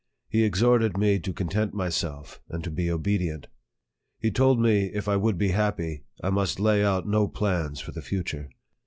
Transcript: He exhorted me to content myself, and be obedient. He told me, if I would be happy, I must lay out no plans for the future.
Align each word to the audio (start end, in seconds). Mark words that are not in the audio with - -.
He 0.29 0.43
exhorted 0.43 0.97
me 0.97 1.19
to 1.19 1.31
content 1.31 1.75
myself, 1.75 2.41
and 2.49 2.73
be 2.73 2.89
obedient. 2.89 3.45
He 4.19 4.31
told 4.31 4.59
me, 4.59 4.85
if 4.85 5.07
I 5.07 5.15
would 5.15 5.37
be 5.37 5.49
happy, 5.49 6.05
I 6.23 6.31
must 6.31 6.59
lay 6.59 6.83
out 6.83 7.07
no 7.07 7.27
plans 7.27 7.79
for 7.81 7.91
the 7.91 8.01
future. 8.01 8.49